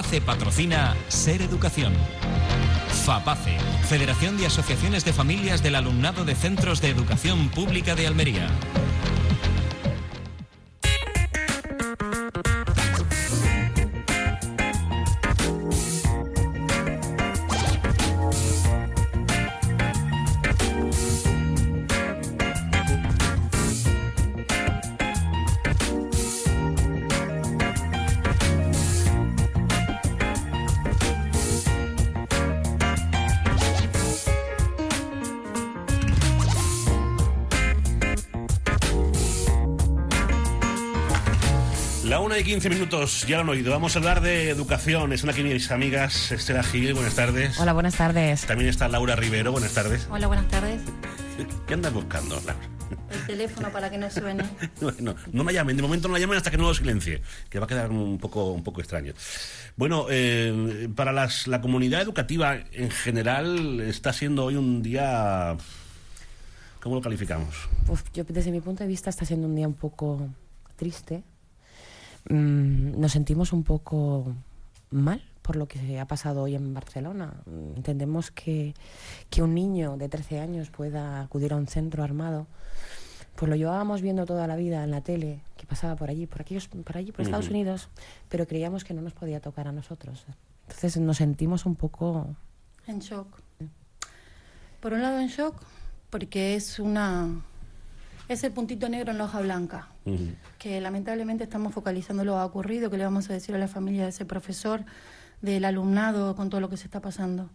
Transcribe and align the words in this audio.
FAPACE 0.00 0.22
patrocina 0.22 0.96
Ser 1.08 1.42
Educación. 1.42 1.92
FAPACE, 3.04 3.58
Federación 3.86 4.38
de 4.38 4.46
Asociaciones 4.46 5.04
de 5.04 5.12
Familias 5.12 5.62
del 5.62 5.74
Alumnado 5.74 6.24
de 6.24 6.34
Centros 6.34 6.80
de 6.80 6.88
Educación 6.88 7.50
Pública 7.50 7.94
de 7.94 8.06
Almería. 8.06 8.48
Una 42.30 42.38
y 42.38 42.44
15 42.44 42.70
minutos, 42.70 43.26
ya 43.26 43.38
lo 43.38 43.42
han 43.42 43.48
oído. 43.48 43.72
Vamos 43.72 43.96
a 43.96 43.98
hablar 43.98 44.20
de 44.20 44.50
educación. 44.50 45.12
Están 45.12 45.30
aquí 45.30 45.42
mis 45.42 45.68
amigas 45.72 46.30
Estela 46.30 46.62
Gil, 46.62 46.94
buenas 46.94 47.16
tardes. 47.16 47.58
Hola, 47.58 47.72
buenas 47.72 47.96
tardes. 47.96 48.46
También 48.46 48.70
está 48.70 48.86
Laura 48.86 49.16
Rivero, 49.16 49.50
buenas 49.50 49.72
tardes. 49.74 50.06
Hola, 50.08 50.28
buenas 50.28 50.46
tardes. 50.46 50.80
¿Qué 51.66 51.74
andas 51.74 51.92
buscando, 51.92 52.36
Laura? 52.46 52.54
El 53.10 53.26
teléfono 53.26 53.70
para 53.72 53.90
que 53.90 53.98
no 53.98 54.08
suene. 54.10 54.44
Bueno, 54.80 55.16
no 55.32 55.42
me 55.42 55.52
llamen, 55.52 55.76
de 55.76 55.82
momento 55.82 56.06
no 56.06 56.14
me 56.14 56.20
llamen 56.20 56.36
hasta 56.36 56.52
que 56.52 56.56
no 56.56 56.68
lo 56.68 56.74
silencie, 56.74 57.20
que 57.48 57.58
va 57.58 57.64
a 57.64 57.68
quedar 57.68 57.90
un 57.90 58.18
poco, 58.18 58.52
un 58.52 58.62
poco 58.62 58.80
extraño. 58.80 59.12
Bueno, 59.74 60.06
eh, 60.08 60.88
para 60.94 61.10
las- 61.12 61.48
la 61.48 61.60
comunidad 61.60 62.00
educativa 62.00 62.54
en 62.72 62.92
general 62.92 63.80
está 63.80 64.12
siendo 64.12 64.44
hoy 64.44 64.54
un 64.54 64.82
día... 64.84 65.56
¿Cómo 66.80 66.94
lo 66.94 67.00
calificamos? 67.02 67.56
Uf, 67.88 68.02
yo 68.14 68.22
desde 68.28 68.52
mi 68.52 68.60
punto 68.60 68.84
de 68.84 68.88
vista 68.88 69.10
está 69.10 69.24
siendo 69.24 69.48
un 69.48 69.56
día 69.56 69.66
un 69.66 69.74
poco 69.74 70.28
triste. 70.76 71.24
Mm, 72.28 73.00
nos 73.00 73.12
sentimos 73.12 73.52
un 73.52 73.64
poco 73.64 74.34
mal 74.90 75.22
por 75.42 75.56
lo 75.56 75.66
que 75.66 75.98
ha 75.98 76.06
pasado 76.06 76.42
hoy 76.42 76.54
en 76.54 76.74
Barcelona. 76.74 77.34
Mm, 77.46 77.76
Entendemos 77.76 78.30
que, 78.30 78.74
que 79.30 79.42
un 79.42 79.54
niño 79.54 79.96
de 79.96 80.08
13 80.08 80.40
años 80.40 80.70
pueda 80.70 81.22
acudir 81.22 81.52
a 81.52 81.56
un 81.56 81.66
centro 81.66 82.02
armado. 82.02 82.46
Pues 83.36 83.48
lo 83.48 83.56
llevábamos 83.56 84.02
viendo 84.02 84.26
toda 84.26 84.46
la 84.46 84.56
vida 84.56 84.84
en 84.84 84.90
la 84.90 85.00
tele, 85.00 85.40
que 85.56 85.66
pasaba 85.66 85.96
por 85.96 86.10
allí, 86.10 86.26
por 86.26 86.42
aquellos, 86.42 86.68
por 86.68 86.96
allí, 86.96 87.10
por 87.10 87.22
Estados 87.22 87.46
Ujú. 87.46 87.54
Unidos, 87.54 87.88
pero 88.28 88.46
creíamos 88.46 88.84
que 88.84 88.92
no 88.92 89.00
nos 89.00 89.14
podía 89.14 89.40
tocar 89.40 89.66
a 89.66 89.72
nosotros. 89.72 90.26
Entonces 90.64 90.98
nos 90.98 91.16
sentimos 91.16 91.64
un 91.64 91.74
poco 91.74 92.36
En 92.86 92.98
shock. 92.98 93.28
Por 94.80 94.92
un 94.92 95.02
lado 95.02 95.20
en 95.20 95.28
shock, 95.28 95.54
porque 96.10 96.54
es 96.54 96.78
una 96.78 97.42
es 98.32 98.44
el 98.44 98.52
puntito 98.52 98.88
negro 98.88 99.10
en 99.10 99.18
la 99.18 99.24
hoja 99.24 99.40
blanca, 99.40 99.88
que 100.58 100.80
lamentablemente 100.80 101.42
estamos 101.42 101.74
focalizando 101.74 102.24
lo 102.24 102.34
que 102.34 102.38
ha 102.38 102.44
ocurrido, 102.44 102.88
que 102.88 102.96
le 102.96 103.02
vamos 103.02 103.28
a 103.28 103.32
decir 103.32 103.56
a 103.56 103.58
la 103.58 103.66
familia 103.66 104.04
de 104.04 104.10
ese 104.10 104.24
profesor, 104.24 104.84
del 105.42 105.64
alumnado, 105.64 106.36
con 106.36 106.48
todo 106.48 106.60
lo 106.60 106.68
que 106.68 106.76
se 106.76 106.84
está 106.84 107.00
pasando. 107.00 107.50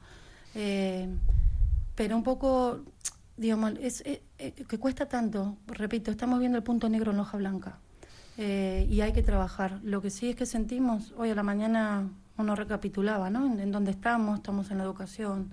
Eh, 0.54 1.08
pero 1.96 2.18
un 2.18 2.24
poco, 2.24 2.82
digamos, 3.38 3.74
es, 3.80 4.02
eh, 4.02 4.22
eh, 4.38 4.52
que 4.52 4.78
cuesta 4.78 5.06
tanto, 5.06 5.56
repito, 5.68 6.12
estamos 6.12 6.40
viendo 6.40 6.58
el 6.58 6.64
punto 6.64 6.90
negro 6.90 7.12
en 7.12 7.18
la 7.18 7.24
hoja 7.24 7.38
blanca 7.38 7.78
eh, 8.38 8.86
y 8.90 9.00
hay 9.00 9.14
que 9.14 9.24
trabajar. 9.24 9.80
Lo 9.82 10.02
que 10.02 10.10
sí 10.10 10.30
es 10.30 10.36
que 10.36 10.46
sentimos, 10.46 11.14
hoy 11.18 11.30
a 11.30 11.36
la 11.36 11.44
mañana 11.44 12.10
uno 12.38 12.54
recapitulaba, 12.54 13.30
¿no? 13.30 13.46
En, 13.46 13.62
en 13.62 13.72
dónde 13.72 13.92
estamos, 13.92 14.40
estamos 14.40 14.72
en 14.72 14.80
la 14.80 14.84
educación, 14.84 15.52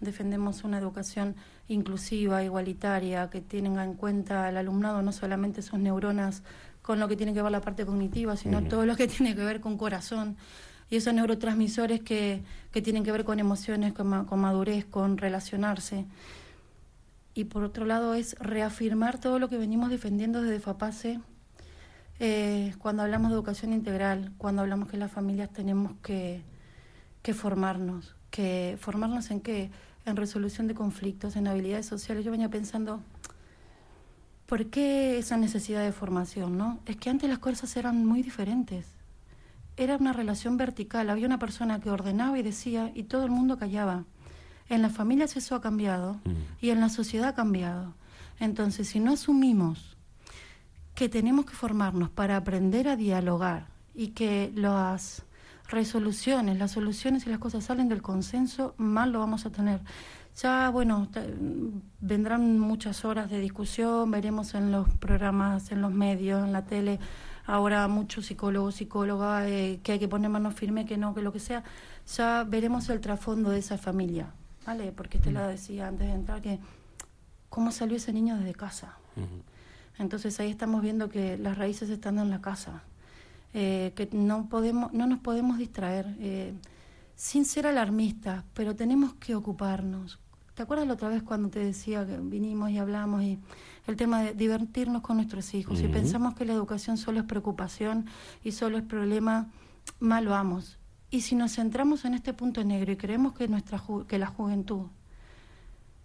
defendemos 0.00 0.64
una 0.64 0.78
educación 0.78 1.34
inclusiva, 1.68 2.42
igualitaria, 2.44 3.28
que 3.30 3.40
tenga 3.40 3.84
en 3.84 3.94
cuenta 3.94 4.48
el 4.48 4.56
alumnado 4.56 5.02
no 5.02 5.12
solamente 5.12 5.62
sus 5.62 5.78
neuronas 5.78 6.42
con 6.82 6.98
lo 7.00 7.08
que 7.08 7.16
tiene 7.16 7.34
que 7.34 7.42
ver 7.42 7.52
la 7.52 7.60
parte 7.60 7.84
cognitiva, 7.84 8.36
sino 8.36 8.62
todo 8.64 8.86
lo 8.86 8.96
que 8.96 9.06
tiene 9.14 9.34
que 9.34 9.44
ver 9.44 9.60
con 9.60 9.76
corazón. 9.76 10.36
Y 10.90 10.96
esos 10.96 11.12
neurotransmisores 11.12 12.00
que, 12.00 12.42
que 12.72 12.80
tienen 12.80 13.04
que 13.04 13.12
ver 13.12 13.24
con 13.24 13.38
emociones, 13.40 13.92
con, 13.92 14.06
ma- 14.06 14.24
con 14.26 14.40
madurez, 14.40 14.86
con 14.86 15.18
relacionarse. 15.18 16.06
Y 17.34 17.44
por 17.44 17.62
otro 17.62 17.84
lado 17.84 18.14
es 18.14 18.34
reafirmar 18.38 19.20
todo 19.20 19.38
lo 19.38 19.48
que 19.50 19.58
venimos 19.58 19.90
defendiendo 19.90 20.40
desde 20.42 20.60
FAPACE 20.60 21.20
eh, 22.20 22.74
cuando 22.78 23.02
hablamos 23.02 23.30
de 23.30 23.34
educación 23.36 23.72
integral, 23.72 24.32
cuando 24.38 24.62
hablamos 24.62 24.88
que 24.88 24.96
las 24.96 25.12
familias 25.12 25.50
tenemos 25.52 25.92
que, 26.02 26.42
que 27.22 27.34
formarnos, 27.34 28.16
que 28.30 28.76
formarnos 28.80 29.30
en 29.30 29.40
qué, 29.40 29.70
en 30.10 30.16
resolución 30.16 30.66
de 30.66 30.74
conflictos, 30.74 31.36
en 31.36 31.46
habilidades 31.46 31.86
sociales. 31.86 32.24
Yo 32.24 32.30
venía 32.30 32.48
pensando, 32.48 33.00
¿por 34.46 34.66
qué 34.66 35.18
esa 35.18 35.36
necesidad 35.36 35.82
de 35.82 35.92
formación? 35.92 36.56
No, 36.58 36.80
es 36.86 36.96
que 36.96 37.10
antes 37.10 37.28
las 37.28 37.38
cosas 37.38 37.76
eran 37.76 38.04
muy 38.04 38.22
diferentes. 38.22 38.86
Era 39.76 39.96
una 39.96 40.12
relación 40.12 40.56
vertical, 40.56 41.08
había 41.10 41.26
una 41.26 41.38
persona 41.38 41.80
que 41.80 41.90
ordenaba 41.90 42.38
y 42.38 42.42
decía 42.42 42.90
y 42.94 43.04
todo 43.04 43.24
el 43.24 43.30
mundo 43.30 43.58
callaba. 43.58 44.04
En 44.68 44.82
las 44.82 44.92
familias 44.92 45.36
eso 45.36 45.54
ha 45.54 45.60
cambiado 45.60 46.20
y 46.60 46.70
en 46.70 46.80
la 46.80 46.88
sociedad 46.88 47.28
ha 47.28 47.34
cambiado. 47.34 47.94
Entonces, 48.40 48.88
si 48.88 49.00
no 49.00 49.12
asumimos 49.12 49.96
que 50.94 51.08
tenemos 51.08 51.46
que 51.46 51.54
formarnos 51.54 52.10
para 52.10 52.36
aprender 52.36 52.88
a 52.88 52.96
dialogar 52.96 53.68
y 53.94 54.08
que 54.08 54.52
las 54.54 55.22
resoluciones, 55.68 56.58
las 56.58 56.72
soluciones 56.72 57.26
y 57.26 57.30
las 57.30 57.38
cosas 57.38 57.64
salen 57.64 57.88
del 57.88 58.02
consenso, 58.02 58.74
mal 58.78 59.12
lo 59.12 59.20
vamos 59.20 59.46
a 59.46 59.50
tener. 59.50 59.80
Ya, 60.36 60.70
bueno, 60.70 61.08
vendrán 62.00 62.58
muchas 62.58 63.04
horas 63.04 63.28
de 63.28 63.40
discusión, 63.40 64.10
veremos 64.10 64.54
en 64.54 64.72
los 64.72 64.88
programas, 64.88 65.70
en 65.72 65.82
los 65.82 65.92
medios, 65.92 66.44
en 66.44 66.52
la 66.52 66.64
tele, 66.64 66.98
ahora 67.44 67.86
muchos 67.88 68.26
psicólogos, 68.26 68.76
psicólogas, 68.76 69.46
eh, 69.46 69.80
que 69.82 69.92
hay 69.92 69.98
que 69.98 70.08
poner 70.08 70.30
mano 70.30 70.50
firme, 70.52 70.86
que 70.86 70.96
no, 70.96 71.14
que 71.14 71.22
lo 71.22 71.32
que 71.32 71.40
sea. 71.40 71.64
Ya 72.16 72.44
veremos 72.44 72.88
el 72.88 73.00
trasfondo 73.00 73.50
de 73.50 73.58
esa 73.58 73.78
familia, 73.78 74.32
¿vale? 74.64 74.92
Porque 74.92 75.18
te 75.18 75.32
la 75.32 75.48
decía 75.48 75.88
antes 75.88 76.06
de 76.06 76.14
entrar 76.14 76.40
que 76.40 76.60
cómo 77.48 77.72
salió 77.72 77.96
ese 77.96 78.12
niño 78.12 78.36
desde 78.36 78.54
casa. 78.54 78.96
Entonces 79.98 80.38
ahí 80.38 80.50
estamos 80.50 80.80
viendo 80.80 81.08
que 81.08 81.36
las 81.36 81.58
raíces 81.58 81.90
están 81.90 82.18
en 82.18 82.30
la 82.30 82.40
casa, 82.40 82.84
eh, 83.54 83.92
que 83.96 84.08
no 84.12 84.48
podemos, 84.48 84.92
no 84.92 85.06
nos 85.06 85.18
podemos 85.20 85.58
distraer, 85.58 86.14
eh, 86.20 86.54
sin 87.16 87.44
ser 87.44 87.66
alarmistas, 87.66 88.44
pero 88.54 88.76
tenemos 88.76 89.14
que 89.14 89.34
ocuparnos. 89.34 90.18
¿Te 90.54 90.62
acuerdas 90.62 90.86
la 90.88 90.94
otra 90.94 91.08
vez 91.08 91.22
cuando 91.22 91.48
te 91.50 91.60
decía 91.60 92.04
que 92.06 92.16
vinimos 92.18 92.70
y 92.70 92.78
hablamos 92.78 93.22
y 93.22 93.38
el 93.86 93.96
tema 93.96 94.22
de 94.22 94.34
divertirnos 94.34 95.02
con 95.02 95.16
nuestros 95.16 95.54
hijos? 95.54 95.78
Si 95.78 95.84
Ujú. 95.84 95.94
pensamos 95.94 96.34
que 96.34 96.44
la 96.44 96.52
educación 96.52 96.96
solo 96.96 97.20
es 97.20 97.26
preocupación 97.26 98.06
y 98.42 98.52
solo 98.52 98.76
es 98.78 98.84
problema, 98.84 99.48
mal 100.00 100.26
vamos. 100.26 100.78
Y 101.10 101.20
si 101.22 101.34
nos 101.36 101.54
centramos 101.54 102.04
en 102.04 102.14
este 102.14 102.34
punto 102.34 102.62
negro 102.64 102.92
y 102.92 102.96
creemos 102.96 103.32
que 103.34 103.48
nuestra 103.48 103.78
ju- 103.78 104.04
que 104.06 104.18
la 104.18 104.26
juventud 104.26 104.86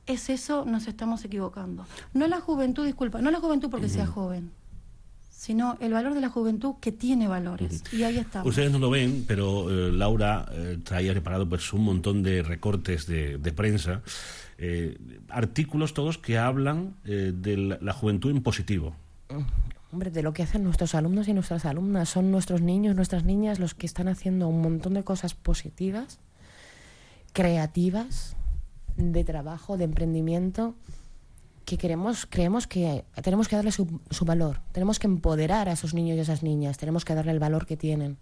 es 0.06 0.30
eso, 0.30 0.66
nos 0.66 0.88
estamos 0.88 1.24
equivocando. 1.26 1.86
No 2.14 2.28
la 2.28 2.40
juventud, 2.40 2.86
disculpa, 2.86 3.22
no 3.22 3.32
la 3.32 3.40
juventud 3.40 3.70
porque 3.70 3.90
sea 3.90 4.06
joven, 4.06 4.52
sino 5.44 5.78
el 5.82 5.92
valor 5.92 6.14
de 6.14 6.22
la 6.22 6.30
juventud 6.30 6.76
que 6.80 6.94
tiene 6.94 7.28
valores. 7.28 7.84
Y 7.92 8.04
ahí 8.04 8.18
estamos. 8.18 8.48
Ustedes 8.48 8.72
no 8.72 8.80
lo 8.80 8.90
ven, 8.90 9.26
pero 9.28 9.70
eh, 9.70 9.92
Laura 9.92 10.46
eh, 10.54 10.80
traía 10.82 11.12
preparado 11.12 11.50
pues 11.50 11.74
un 11.74 11.84
montón 11.84 12.24
de 12.24 12.44
recortes 12.44 13.08
de, 13.08 13.38
de 13.40 13.52
prensa, 13.52 14.02
eh, 14.58 14.98
artículos 15.28 15.94
todos 15.94 16.18
que 16.18 16.38
hablan 16.38 16.96
eh, 17.04 17.34
de 17.36 17.58
la, 17.58 17.78
la 17.82 17.92
juventud 17.92 18.32
en 18.32 18.42
positivo. 18.42 18.96
Hombre, 19.92 20.12
de 20.12 20.24
lo 20.24 20.32
que 20.32 20.44
hacen 20.44 20.64
nuestros 20.64 20.96
alumnos 20.96 21.28
y 21.28 21.34
nuestras 21.34 21.66
alumnas. 21.66 22.08
Son 22.08 22.32
nuestros 22.32 22.62
niños, 22.62 22.96
nuestras 22.96 23.26
niñas 23.26 23.60
los 23.60 23.74
que 23.74 23.86
están 23.86 24.08
haciendo 24.08 24.48
un 24.48 24.62
montón 24.62 24.94
de 24.94 25.04
cosas 25.04 25.34
positivas, 25.34 26.20
creativas, 27.34 28.38
de 28.96 29.26
trabajo, 29.26 29.76
de 29.76 29.84
emprendimiento. 29.84 30.74
Que 31.66 31.78
queremos, 31.78 32.26
creemos 32.26 32.68
que 32.68 33.06
tenemos 33.22 33.48
que 33.48 33.56
darle 33.56 33.72
su, 33.72 34.02
su 34.10 34.26
valor, 34.26 34.62
tenemos 34.72 35.00
que 35.00 35.08
empoderar 35.08 35.70
a 35.70 35.74
esos 35.74 35.94
niños 35.94 36.18
y 36.18 36.20
a 36.20 36.24
esas 36.24 36.44
niñas, 36.44 36.78
tenemos 36.78 37.06
que 37.06 37.16
darle 37.16 37.32
el 37.32 37.40
valor 37.40 37.66
que 37.66 37.78
tienen, 37.78 38.18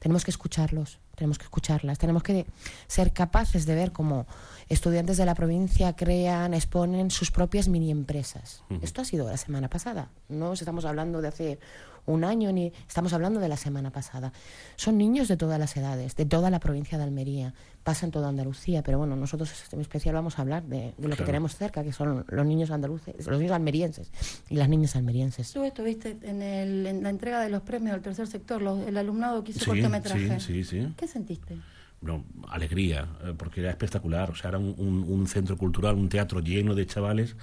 tenemos 0.00 0.24
que 0.24 0.30
escucharlos, 0.30 0.98
tenemos 1.14 1.38
que 1.38 1.44
escucharlas, 1.44 1.98
tenemos 1.98 2.22
que 2.22 2.46
ser 2.86 3.12
capaces 3.12 3.66
de 3.66 3.74
ver 3.74 3.92
cómo 3.92 4.26
estudiantes 4.68 5.16
de 5.16 5.26
la 5.26 5.34
provincia 5.34 5.94
crean, 5.94 6.54
exponen 6.54 7.10
sus 7.10 7.30
propias 7.30 7.68
mini 7.68 7.90
empresas. 7.90 8.62
Esto 8.82 9.02
ha 9.02 9.04
sido 9.04 9.28
la 9.28 9.36
semana 9.36 9.68
pasada, 9.68 10.08
no 10.28 10.52
estamos 10.52 10.84
hablando 10.84 11.20
de 11.20 11.28
hace 11.28 11.58
un 12.06 12.22
año 12.22 12.52
ni 12.52 12.70
estamos 12.86 13.14
hablando 13.14 13.40
de 13.40 13.48
la 13.48 13.56
semana 13.56 13.90
pasada. 13.90 14.32
Son 14.76 14.98
niños 14.98 15.26
de 15.26 15.38
todas 15.38 15.58
las 15.58 15.74
edades, 15.76 16.14
de 16.16 16.26
toda 16.26 16.50
la 16.50 16.60
provincia 16.60 16.98
de 16.98 17.04
Almería, 17.04 17.54
pasa 17.82 18.04
en 18.04 18.12
toda 18.12 18.28
Andalucía, 18.28 18.82
pero 18.82 18.98
bueno, 18.98 19.16
nosotros 19.16 19.50
en 19.72 19.80
especial 19.80 20.14
vamos 20.14 20.38
a 20.38 20.42
hablar 20.42 20.64
de, 20.64 20.92
de 20.98 21.08
lo 21.08 21.10
que 21.10 21.16
Claro. 21.16 21.24
tenemos 21.26 21.56
cerca, 21.56 21.82
que 21.82 21.92
son 21.94 22.24
los 22.28 22.46
niños 22.46 22.70
andaluces, 22.70 23.26
los 23.26 23.38
niños 23.38 23.52
almerienses 23.52 24.10
y 24.50 24.56
las 24.56 24.68
niñas 24.68 24.96
almerienses. 24.96 25.52
Tú 25.52 25.64
estuviste 25.64 26.16
en, 26.22 26.42
el- 26.42 26.86
en 26.86 27.02
la 27.02 27.08
entrega 27.10 27.40
de 27.40 27.48
los 27.50 27.62
premios 27.62 27.92
del 27.94 28.02
tercer 28.02 28.26
sector, 28.26 28.60
los- 28.60 28.86
el 28.86 28.96
alumnado 28.98 29.42
que 29.44 29.52
hizo 29.52 29.72
Sí, 29.72 29.73
cortometraje. 29.82 30.40
sí, 30.40 30.64
sí, 30.64 30.82
sí. 30.82 30.88
¿Qué 30.96 31.06
sentiste? 31.08 31.56
no, 32.00 32.22
alegría, 32.48 33.08
eh, 33.24 33.32
porque 33.36 33.60
era 33.60 33.70
espectacular. 33.70 34.30
O 34.30 34.34
sea, 34.34 34.50
era 34.50 34.58
un, 34.58 34.74
un- 34.76 35.04
un 35.08 35.26
centro 35.26 35.56
cultural, 35.56 35.94
un 35.94 36.08
teatro 36.10 36.40
lleno 36.40 36.74
de 36.74 36.86
chavales 36.86 37.34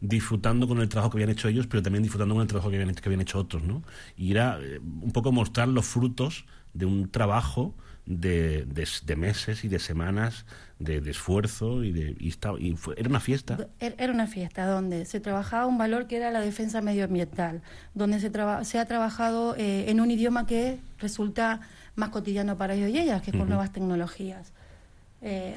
disfrutando 0.00 0.66
con 0.68 0.80
el 0.80 0.88
trabajo 0.88 1.10
que 1.10 1.16
habían 1.18 1.30
hecho 1.30 1.48
ellos, 1.48 1.66
pero 1.66 1.82
también 1.82 2.02
disfrutando 2.02 2.34
con 2.34 2.42
el 2.42 2.48
trabajo 2.48 2.68
que 2.70 2.76
habían, 2.80 2.94
que 2.94 3.08
habían 3.08 3.20
hecho 3.22 3.38
otros, 3.38 3.62
¿no? 3.62 3.82
Y 4.16 4.32
era 4.32 4.58
eh, 4.60 4.80
un 4.80 5.12
poco 5.12 5.32
mostrar 5.32 5.68
los 5.68 5.86
frutos 5.86 6.44
de 6.74 6.86
un 6.86 7.08
trabajo 7.10 7.74
de, 8.06 8.64
de- 8.64 8.88
de 9.06 9.16
meses 9.16 9.64
y 9.64 9.68
de 9.68 9.78
semanas 9.78 10.44
de, 10.78 11.00
de 11.00 11.10
esfuerzo 11.12 11.84
y 11.84 11.92
de 11.92 12.16
y 12.18 12.28
estaba- 12.28 12.58
y 12.60 12.74
fue- 12.76 12.94
era 12.98 13.08
una 13.08 13.20
fiesta. 13.20 13.68
Er- 13.78 13.94
Era 13.98 14.12
una 14.12 14.26
fiesta 14.26 14.66
donde 14.66 15.04
se 15.04 15.20
trabajaba 15.20 15.66
un 15.66 15.78
valor 15.78 16.06
que 16.08 16.16
era 16.16 16.30
la 16.32 16.40
defensa 16.40 16.80
medioambiental, 16.80 17.62
donde 17.94 18.18
se, 18.18 18.30
traba- 18.30 18.64
se 18.64 18.78
ha 18.80 18.86
trabajado 18.86 19.54
eh, 19.56 19.88
en 19.90 20.00
un 20.00 20.10
idioma 20.10 20.46
que 20.46 20.78
resulta 20.98 21.60
más 21.94 22.08
cotidiano 22.08 22.58
para 22.58 22.74
ellos 22.74 22.90
y 22.90 22.98
ellas, 22.98 23.22
que 23.22 23.30
es 23.30 23.36
con 23.36 23.48
nuevas 23.48 23.72
tecnologías. 23.72 24.52
Eh, 25.20 25.56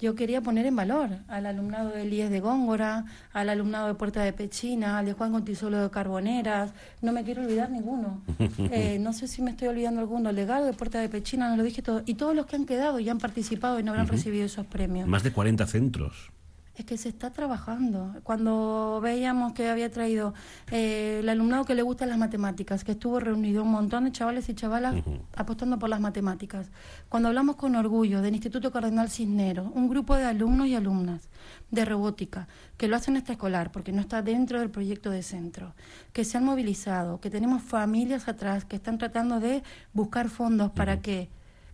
yo 0.00 0.14
quería 0.14 0.40
poner 0.40 0.66
en 0.66 0.76
valor 0.76 1.10
al 1.28 1.46
alumnado 1.46 1.90
del 1.90 2.12
IES 2.12 2.30
de 2.30 2.40
Góngora, 2.40 3.04
al 3.32 3.48
alumnado 3.48 3.88
de 3.88 3.94
Puerta 3.94 4.22
de 4.22 4.32
Pechina, 4.32 4.98
al 4.98 5.06
de 5.06 5.12
Juan 5.12 5.32
Contisolo 5.32 5.80
de 5.82 5.90
Carboneras, 5.90 6.72
no 7.02 7.12
me 7.12 7.22
quiero 7.24 7.42
olvidar 7.42 7.70
ninguno. 7.70 8.22
Eh, 8.72 8.98
no 9.00 9.12
sé 9.12 9.26
si 9.26 9.42
me 9.42 9.50
estoy 9.50 9.68
olvidando 9.68 10.00
alguno, 10.00 10.32
legado 10.32 10.64
de 10.64 10.72
Puerta 10.72 11.00
de 11.00 11.08
Pechina, 11.08 11.48
no 11.48 11.56
lo 11.56 11.62
dije 11.62 11.82
todo, 11.82 12.02
y 12.06 12.14
todos 12.14 12.36
los 12.36 12.46
que 12.46 12.56
han 12.56 12.66
quedado 12.66 13.00
y 13.00 13.08
han 13.08 13.18
participado 13.18 13.80
y 13.80 13.82
no 13.82 13.92
habrán 13.92 14.06
recibido 14.06 14.44
esos 14.44 14.66
premios. 14.66 15.08
Más 15.08 15.22
de 15.22 15.32
40 15.32 15.66
centros. 15.66 16.30
Es 16.76 16.84
que 16.84 16.96
se 16.96 17.08
está 17.08 17.30
trabajando. 17.30 18.14
Cuando 18.22 19.00
veíamos 19.02 19.52
que 19.52 19.68
había 19.68 19.90
traído 19.90 20.34
eh, 20.70 21.18
el 21.20 21.28
alumnado 21.28 21.64
que 21.64 21.74
le 21.74 21.82
gustan 21.82 22.08
las 22.08 22.18
matemáticas, 22.18 22.84
que 22.84 22.92
estuvo 22.92 23.20
reunido 23.20 23.64
un 23.64 23.70
montón 23.70 24.04
de 24.04 24.12
chavales 24.12 24.48
y 24.48 24.54
chavalas 24.54 24.94
apostando 25.36 25.78
por 25.78 25.88
las 25.88 26.00
matemáticas. 26.00 26.70
Cuando 27.08 27.28
hablamos 27.28 27.56
con 27.56 27.74
orgullo 27.76 28.22
del 28.22 28.34
Instituto 28.34 28.70
Cardenal 28.70 29.10
Cisneros, 29.10 29.70
un 29.74 29.88
grupo 29.88 30.16
de 30.16 30.24
alumnos 30.24 30.68
y 30.68 30.74
alumnas 30.74 31.28
de 31.70 31.84
robótica, 31.84 32.48
que 32.76 32.88
lo 32.88 32.96
hacen 32.96 33.16
extraescolar 33.16 33.72
porque 33.72 33.92
no 33.92 34.00
está 34.00 34.22
dentro 34.22 34.60
del 34.60 34.70
proyecto 34.70 35.10
de 35.10 35.22
centro, 35.22 35.74
que 36.12 36.24
se 36.24 36.38
han 36.38 36.44
movilizado, 36.44 37.20
que 37.20 37.30
tenemos 37.30 37.62
familias 37.62 38.28
atrás 38.28 38.64
que 38.64 38.76
están 38.76 38.98
tratando 38.98 39.40
de 39.40 39.62
buscar 39.92 40.28
fondos 40.28 40.70
para 40.70 41.00
que 41.00 41.30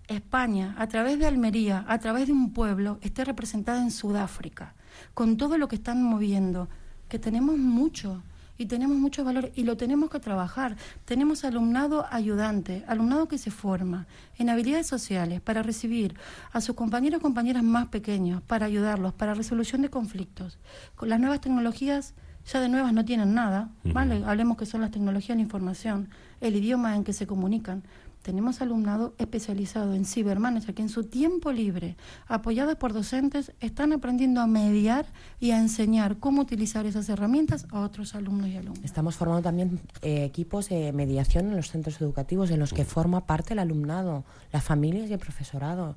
España, 0.08 0.74
a 0.78 0.86
través 0.86 1.18
de 1.18 1.26
Almería, 1.26 1.84
a 1.88 1.98
través 1.98 2.26
de 2.26 2.32
un 2.32 2.52
pueblo, 2.52 2.98
esté 3.02 3.24
representada 3.24 3.82
en 3.82 3.90
Sudáfrica, 3.90 4.74
con 5.14 5.36
todo 5.36 5.58
lo 5.58 5.68
que 5.68 5.76
están 5.76 6.02
moviendo, 6.02 6.68
que 7.08 7.18
tenemos 7.18 7.56
mucho 7.58 8.22
y 8.58 8.66
tenemos 8.66 8.96
mucho 8.96 9.24
valor 9.24 9.52
y 9.54 9.64
lo 9.64 9.76
tenemos 9.76 10.10
que 10.10 10.20
trabajar. 10.20 10.76
Tenemos 11.04 11.44
alumnado 11.44 12.06
ayudante, 12.10 12.84
alumnado 12.88 13.28
que 13.28 13.38
se 13.38 13.50
forma 13.50 14.06
en 14.38 14.48
habilidades 14.48 14.86
sociales 14.86 15.40
para 15.40 15.62
recibir 15.62 16.14
a 16.52 16.60
sus 16.60 16.74
compañeros 16.74 17.20
y 17.20 17.22
compañeras 17.22 17.62
más 17.62 17.88
pequeños, 17.88 18.42
para 18.42 18.66
ayudarlos, 18.66 19.12
para 19.12 19.34
resolución 19.34 19.82
de 19.82 19.90
conflictos. 19.90 20.58
Con 20.94 21.08
las 21.08 21.20
nuevas 21.20 21.40
tecnologías 21.40 22.14
ya 22.50 22.60
de 22.60 22.68
nuevas 22.68 22.92
no 22.92 23.04
tienen 23.04 23.34
nada, 23.34 23.70
¿vale? 23.84 24.22
Hablemos 24.24 24.56
que 24.56 24.66
son 24.66 24.80
las 24.80 24.92
tecnologías 24.92 25.30
de 25.30 25.36
la 25.36 25.42
información, 25.42 26.08
el 26.40 26.54
idioma 26.54 26.94
en 26.94 27.02
que 27.02 27.12
se 27.12 27.26
comunican. 27.26 27.82
Tenemos 28.26 28.60
alumnado 28.60 29.14
especializado 29.18 29.94
en 29.94 30.04
cibermanager 30.04 30.74
que 30.74 30.82
en 30.82 30.88
su 30.88 31.04
tiempo 31.04 31.52
libre, 31.52 31.96
apoyados 32.26 32.74
por 32.74 32.92
docentes, 32.92 33.52
están 33.60 33.92
aprendiendo 33.92 34.40
a 34.40 34.48
mediar 34.48 35.06
y 35.38 35.52
a 35.52 35.60
enseñar 35.60 36.18
cómo 36.18 36.42
utilizar 36.42 36.86
esas 36.86 37.08
herramientas 37.08 37.68
a 37.70 37.82
otros 37.82 38.16
alumnos 38.16 38.48
y 38.48 38.56
alumnas. 38.56 38.84
Estamos 38.84 39.14
formando 39.14 39.44
también 39.44 39.78
eh, 40.02 40.24
equipos 40.24 40.68
de 40.70 40.92
mediación 40.92 41.46
en 41.46 41.54
los 41.54 41.70
centros 41.70 42.00
educativos 42.00 42.50
en 42.50 42.58
los 42.58 42.72
que 42.72 42.84
forma 42.84 43.26
parte 43.26 43.52
el 43.52 43.60
alumnado, 43.60 44.24
las 44.52 44.64
familias 44.64 45.08
y 45.08 45.12
el 45.12 45.20
profesorado. 45.20 45.96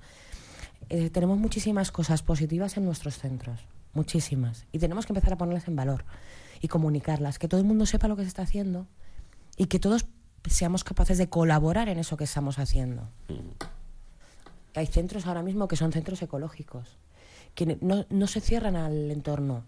Eh, 0.89 1.09
tenemos 1.09 1.39
muchísimas 1.39 1.91
cosas 1.91 2.21
positivas 2.21 2.77
en 2.77 2.85
nuestros 2.85 3.17
centros, 3.17 3.61
muchísimas. 3.95 4.67
Y 4.71 4.77
tenemos 4.77 5.07
que 5.07 5.13
empezar 5.13 5.33
a 5.33 5.37
ponerlas 5.39 5.67
en 5.67 5.75
valor 5.75 6.05
y 6.61 6.67
comunicarlas, 6.67 7.39
que 7.39 7.47
todo 7.47 7.59
el 7.59 7.65
mundo 7.65 7.87
sepa 7.87 8.07
lo 8.07 8.15
que 8.15 8.21
se 8.21 8.27
está 8.27 8.43
haciendo 8.43 8.85
y 9.57 9.65
que 9.65 9.79
todos 9.79 10.05
seamos 10.49 10.83
capaces 10.83 11.17
de 11.17 11.29
colaborar 11.29 11.89
en 11.89 11.99
eso 11.99 12.17
que 12.17 12.23
estamos 12.23 12.59
haciendo. 12.59 13.07
Hay 14.75 14.87
centros 14.87 15.27
ahora 15.27 15.43
mismo 15.43 15.67
que 15.67 15.75
son 15.75 15.91
centros 15.91 16.21
ecológicos, 16.21 16.97
que 17.55 17.77
no, 17.81 18.05
no 18.09 18.27
se 18.27 18.41
cierran 18.41 18.75
al 18.75 19.11
entorno. 19.11 19.63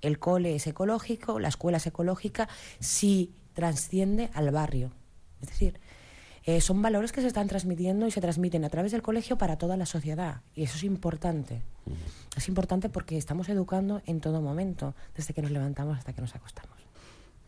El 0.00 0.18
cole 0.18 0.54
es 0.54 0.66
ecológico, 0.66 1.40
la 1.40 1.48
escuela 1.48 1.78
es 1.78 1.86
ecológica, 1.86 2.48
si 2.78 3.34
trasciende 3.52 4.30
al 4.34 4.50
barrio. 4.50 4.92
Es 5.42 5.48
decir, 5.48 5.80
eh, 6.44 6.62
son 6.62 6.80
valores 6.80 7.12
que 7.12 7.20
se 7.20 7.26
están 7.26 7.46
transmitiendo 7.46 8.06
y 8.06 8.10
se 8.10 8.22
transmiten 8.22 8.64
a 8.64 8.70
través 8.70 8.92
del 8.92 9.02
colegio 9.02 9.36
para 9.36 9.58
toda 9.58 9.76
la 9.76 9.84
sociedad. 9.84 10.40
Y 10.54 10.62
eso 10.62 10.76
es 10.76 10.84
importante. 10.84 11.60
Es 12.36 12.48
importante 12.48 12.88
porque 12.88 13.18
estamos 13.18 13.50
educando 13.50 14.00
en 14.06 14.20
todo 14.20 14.40
momento, 14.40 14.94
desde 15.14 15.34
que 15.34 15.42
nos 15.42 15.50
levantamos 15.50 15.98
hasta 15.98 16.14
que 16.14 16.22
nos 16.22 16.34
acostamos. 16.34 16.87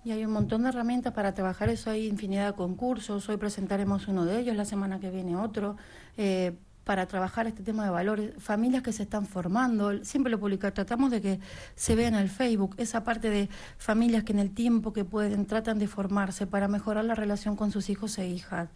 Y 0.03 0.13
hay 0.13 0.25
un 0.25 0.33
montón 0.33 0.63
de 0.63 0.71
herramientas 0.71 1.13
para 1.13 1.35
trabajar 1.35 1.69
eso, 1.69 1.91
hay 1.91 2.07
infinidad 2.07 2.47
de 2.47 2.53
concursos, 2.55 3.29
hoy 3.29 3.37
presentaremos 3.37 4.09
uno 4.09 4.25
de 4.25 4.39
ellos, 4.39 4.57
la 4.57 4.65
semana 4.65 4.99
que 4.99 5.11
viene 5.11 5.37
otro, 5.37 5.77
eh, 6.17 6.57
para 6.85 7.07
trabajar 7.07 7.47
este 7.47 7.63
tema 7.63 7.85
de 7.85 7.91
valores, 7.91 8.33
familias 8.39 8.83
que 8.83 8.93
se 8.93 9.03
están 9.03 9.27
formando, 9.27 10.03
siempre 10.03 10.31
lo 10.31 10.41
publicamos, 10.41 10.75
tratamos 10.75 11.11
de 11.11 11.21
que 11.21 11.41
se 11.75 11.95
vea 11.95 12.09
en 12.09 12.15
el 12.15 12.31
Facebook 12.31 12.75
esa 12.79 13.05
parte 13.05 13.29
de 13.29 13.51
familias 13.77 14.25
que 14.25 14.33
en 14.33 14.39
el 14.39 14.53
tiempo 14.53 14.95
que 14.95 15.05
pueden 15.05 15.45
tratan 15.45 15.79
de 15.79 15.87
formarse 15.87 16.47
para 16.47 16.67
mejorar 16.67 17.05
la 17.05 17.15
relación 17.15 17.55
con 17.55 17.71
sus 17.71 17.91
hijos 17.91 18.19
e 18.19 18.27
hijas, 18.27 18.71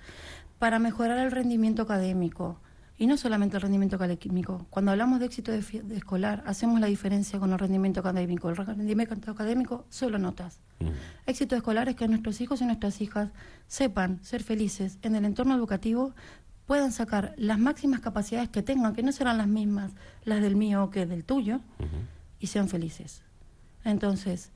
para 0.59 0.79
mejorar 0.79 1.19
el 1.19 1.31
rendimiento 1.33 1.83
académico. 1.83 2.61
Y 2.97 3.09
no 3.09 3.17
solamente 3.17 3.57
el 3.57 3.63
rendimiento 3.63 3.97
académico. 3.97 4.67
Cuando 4.71 4.93
hablamos 4.93 5.19
de 5.19 5.27
éxito 5.27 5.51
de 5.51 5.61
de 5.61 5.97
escolar, 5.97 6.45
hacemos 6.47 6.79
la 6.79 6.87
diferencia 6.87 7.41
con 7.41 7.53
el 7.53 7.59
rendimiento 7.59 7.99
académico. 7.99 8.49
El 8.49 8.55
rendimiento 8.55 9.33
académico, 9.33 9.85
solo 9.89 10.17
notas. 10.21 10.61
Éxito 11.27 11.57
escolar 11.57 11.89
es 11.89 11.97
que 11.97 12.09
nuestros 12.09 12.41
hijos 12.41 12.61
y 12.61 12.67
nuestras 12.67 13.01
hijas 13.01 13.31
sepan 13.67 14.23
ser 14.23 14.43
felices 14.43 14.99
en 15.03 15.15
el 15.15 15.25
entorno 15.25 15.55
educativo, 15.55 16.15
puedan 16.67 16.93
sacar 16.93 17.35
las 17.37 17.59
máximas 17.59 18.01
capacidades 18.01 18.49
que 18.49 18.63
tengan, 18.63 18.95
que 18.95 19.03
no 19.03 19.13
serán 19.13 19.39
las 19.39 19.49
mismas 19.49 19.93
las 20.25 20.41
del 20.41 20.57
mío 20.57 20.91
que 20.91 21.07
del 21.07 21.25
tuyo, 21.25 21.61
y 22.39 22.47
sean 22.47 22.69
felices. 22.69 23.23
Entonces, 23.85 24.51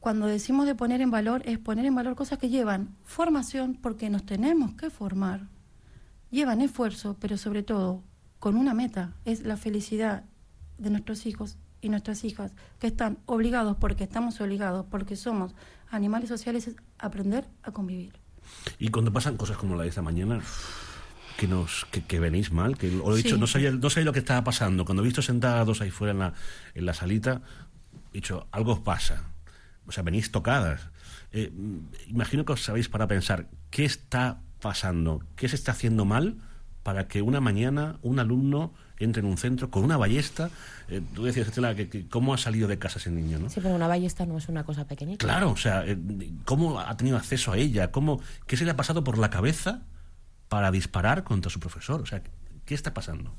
cuando 0.00 0.26
decimos 0.26 0.66
de 0.66 0.74
poner 0.74 1.00
en 1.00 1.10
valor, 1.10 1.42
es 1.46 1.58
poner 1.58 1.84
en 1.84 1.94
valor 1.94 2.14
cosas 2.14 2.38
que 2.38 2.48
llevan 2.48 2.94
formación, 3.04 3.74
porque 3.74 4.10
nos 4.10 4.24
tenemos 4.24 4.74
que 4.74 4.90
formar, 4.90 5.48
llevan 6.30 6.60
esfuerzo, 6.60 7.16
pero 7.20 7.36
sobre 7.36 7.62
todo 7.62 8.02
con 8.38 8.56
una 8.56 8.74
meta, 8.74 9.14
es 9.24 9.42
la 9.42 9.56
felicidad 9.56 10.24
de 10.78 10.90
nuestros 10.90 11.26
hijos 11.26 11.56
y 11.86 11.88
nuestras 11.88 12.24
hijas, 12.24 12.52
que 12.78 12.86
están 12.88 13.18
obligados, 13.26 13.76
porque 13.78 14.04
estamos 14.04 14.40
obligados, 14.40 14.84
porque 14.90 15.16
somos 15.16 15.54
animales 15.90 16.28
sociales, 16.28 16.66
es 16.68 16.76
aprender 16.98 17.46
a 17.62 17.70
convivir. 17.72 18.12
Y 18.78 18.88
cuando 18.88 19.12
pasan 19.12 19.36
cosas 19.36 19.56
como 19.56 19.76
la 19.76 19.84
de 19.84 19.88
esta 19.88 20.02
mañana, 20.02 20.40
que 21.38 21.46
nos 21.48 21.86
que, 21.90 22.04
que 22.04 22.18
venís 22.20 22.50
mal, 22.52 22.76
que 22.76 22.88
os 23.02 23.14
he 23.14 23.22
dicho, 23.22 23.34
Sí. 23.36 23.40
no 23.40 23.46
sabía, 23.46 23.70
no 23.70 23.90
sabía 23.90 24.06
lo 24.06 24.12
que 24.12 24.18
estaba 24.20 24.42
pasando. 24.44 24.84
Cuando 24.84 25.02
he 25.02 25.06
visto 25.06 25.22
sentados 25.22 25.80
ahí 25.80 25.90
fuera 25.90 26.12
en 26.12 26.18
la, 26.18 26.32
en 26.74 26.86
la 26.86 26.94
salita, 26.94 27.42
he 28.12 28.18
dicho, 28.18 28.46
algo 28.50 28.72
os 28.72 28.80
pasa. 28.80 29.24
O 29.86 29.92
sea, 29.92 30.02
venís 30.02 30.30
tocadas. 30.32 30.80
Eh, 31.32 31.52
imagino 32.08 32.44
que 32.44 32.52
os 32.52 32.62
sabéis 32.62 32.88
para 32.88 33.06
pensar, 33.06 33.48
¿qué 33.70 33.84
está 33.84 34.40
pasando? 34.60 35.22
¿Qué 35.36 35.48
se 35.48 35.56
está 35.56 35.72
haciendo 35.72 36.04
mal 36.04 36.36
para 36.86 37.08
que 37.08 37.20
una 37.20 37.40
mañana 37.40 37.98
un 38.02 38.20
alumno 38.20 38.72
entre 39.00 39.18
en 39.20 39.26
un 39.26 39.36
centro 39.38 39.72
con 39.72 39.82
una 39.82 39.96
ballesta? 39.96 40.50
Eh, 40.88 41.02
tú 41.16 41.24
decías, 41.24 41.48
Estela, 41.48 41.74
que, 41.74 41.88
que 41.88 42.06
cómo 42.06 42.32
ha 42.32 42.38
salido 42.38 42.68
de 42.68 42.78
casa 42.78 43.00
ese 43.00 43.10
niño, 43.10 43.40
¿no? 43.40 43.50
Sí, 43.50 43.58
pero 43.60 43.74
una 43.74 43.88
ballesta 43.88 44.24
no 44.24 44.38
es 44.38 44.48
una 44.48 44.62
cosa 44.62 44.86
pequeñita. 44.86 45.26
Claro, 45.26 45.50
o 45.50 45.56
sea, 45.56 45.84
eh, 45.84 45.98
¿cómo 46.44 46.78
ha 46.78 46.96
tenido 46.96 47.16
acceso 47.16 47.50
a 47.50 47.58
ella? 47.58 47.90
¿Cómo, 47.90 48.20
¿Qué 48.46 48.56
se 48.56 48.64
le 48.64 48.70
ha 48.70 48.76
pasado 48.76 49.02
por 49.02 49.18
la 49.18 49.30
cabeza 49.30 49.82
para 50.48 50.70
disparar 50.70 51.24
contra 51.24 51.50
su 51.50 51.58
profesor? 51.58 52.02
O 52.02 52.06
sea, 52.06 52.22
¿qué 52.64 52.74
está 52.76 52.94
pasando? 52.94 53.34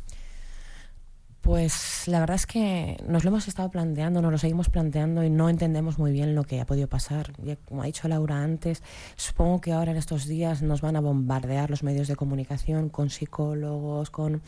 Pues 1.47 2.09
la 2.09 2.19
verdad 2.19 2.35
es 2.35 2.45
que 2.45 3.01
nos 3.07 3.23
lo 3.23 3.29
hemos 3.29 3.47
estado 3.47 3.71
planteando, 3.71 4.21
nos 4.21 4.33
lo 4.33 4.37
seguimos 4.37 4.67
planteando 4.67 5.23
y 5.23 5.29
no 5.29 5.47
entendemos 5.47 5.97
muy 5.97 6.11
bien 6.11 6.35
lo 6.35 6.43
que 6.43 6.59
ha 6.59 6.65
podido 6.65 6.89
pasar. 6.89 7.31
Ya, 7.41 7.55
como 7.55 7.83
ha 7.83 7.85
dicho 7.85 8.09
Laura 8.09 8.43
antes, 8.43 8.83
supongo 9.15 9.61
que 9.61 9.71
ahora 9.71 9.91
en 9.91 9.97
estos 9.97 10.25
días 10.25 10.61
nos 10.61 10.81
van 10.81 10.97
a 10.97 10.99
bombardear 10.99 11.69
los 11.69 11.83
medios 11.83 12.09
de 12.09 12.17
comunicación 12.17 12.89
con 12.89 13.09
psicólogos, 13.09 14.09
con 14.09 14.41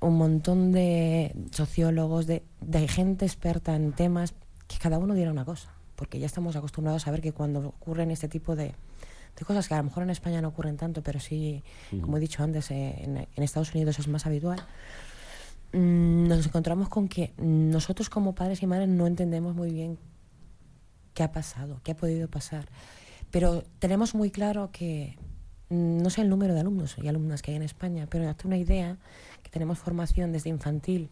un 0.00 0.18
montón 0.18 0.70
de 0.70 1.34
sociólogos, 1.50 2.26
de, 2.26 2.42
de 2.60 2.86
gente 2.86 3.24
experta 3.24 3.74
en 3.74 3.92
temas, 3.92 4.34
que 4.68 4.76
cada 4.76 4.98
uno 4.98 5.14
diera 5.14 5.30
una 5.30 5.46
cosa, 5.46 5.72
porque 5.96 6.18
ya 6.18 6.26
estamos 6.26 6.56
acostumbrados 6.56 7.06
a 7.06 7.10
ver 7.10 7.22
que 7.22 7.32
cuando 7.32 7.68
ocurren 7.68 8.10
este 8.10 8.28
tipo 8.28 8.54
de, 8.54 8.74
de 9.34 9.44
cosas 9.46 9.66
que 9.66 9.72
a 9.72 9.78
lo 9.78 9.84
mejor 9.84 10.02
en 10.02 10.10
España 10.10 10.42
no 10.42 10.48
ocurren 10.48 10.76
tanto, 10.76 11.02
pero 11.02 11.20
sí, 11.20 11.64
como 12.02 12.18
he 12.18 12.20
dicho 12.20 12.42
antes, 12.42 12.70
eh, 12.70 12.96
en, 12.98 13.16
en 13.16 13.42
Estados 13.42 13.74
Unidos 13.74 13.98
es 13.98 14.08
más 14.08 14.26
habitual, 14.26 14.60
nos 15.72 16.46
encontramos 16.46 16.88
con 16.88 17.08
que 17.08 17.32
nosotros 17.38 18.10
como 18.10 18.34
padres 18.34 18.62
y 18.62 18.66
madres 18.66 18.88
no 18.88 19.06
entendemos 19.06 19.54
muy 19.54 19.70
bien 19.72 19.98
qué 21.14 21.22
ha 21.22 21.32
pasado, 21.32 21.80
qué 21.84 21.92
ha 21.92 21.96
podido 21.96 22.28
pasar. 22.28 22.68
Pero 23.30 23.62
tenemos 23.78 24.14
muy 24.14 24.30
claro 24.30 24.70
que 24.72 25.16
mm, 25.68 26.02
no 26.02 26.10
sé 26.10 26.22
el 26.22 26.28
número 26.28 26.54
de 26.54 26.60
alumnos 26.60 26.96
y 27.00 27.06
alumnas 27.08 27.42
que 27.42 27.52
hay 27.52 27.56
en 27.56 27.62
España, 27.62 28.06
pero 28.10 28.28
hazte 28.28 28.46
una 28.46 28.56
idea 28.56 28.98
que 29.42 29.50
tenemos 29.50 29.78
formación 29.78 30.32
desde 30.32 30.50
infantil 30.50 31.10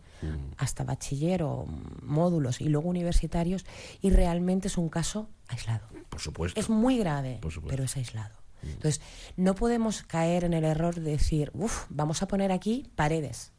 hasta 0.56 0.82
bachiller 0.82 1.44
o 1.44 1.64
mm, 1.66 2.04
módulos 2.04 2.60
y 2.60 2.68
luego 2.68 2.88
universitarios 2.88 3.64
y 4.00 4.10
realmente 4.10 4.66
es 4.68 4.76
un 4.78 4.88
caso 4.88 5.28
aislado. 5.46 5.86
Por 6.08 6.20
supuesto. 6.20 6.58
Es 6.58 6.68
muy 6.68 6.98
grave, 6.98 7.38
Por 7.40 7.52
supuesto. 7.52 7.70
pero 7.70 7.84
es 7.84 7.96
aislado. 7.96 8.34
Entonces, 8.64 9.00
no 9.36 9.54
podemos 9.54 10.02
caer 10.02 10.42
en 10.42 10.52
el 10.52 10.64
error 10.64 10.96
de 10.96 11.12
decir, 11.12 11.52
uff, 11.54 11.84
vamos 11.90 12.22
a 12.24 12.26
poner 12.26 12.50
aquí 12.50 12.90
paredes, 12.96 13.52